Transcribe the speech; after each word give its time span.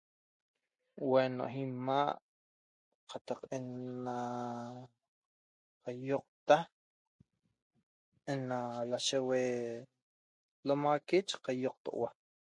Ueno 1.13 1.43
imaa 1.63 2.11
cataq 3.09 3.39
ena 3.57 4.15
caioqta 5.83 6.57
ena 8.31 8.57
lasheguee' 8.89 9.87
lomaxaqui 10.65 11.17
cioqtohua 11.29 12.09